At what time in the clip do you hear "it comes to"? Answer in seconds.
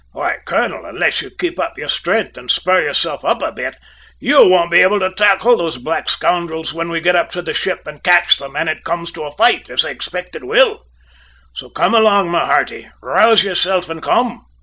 8.67-9.25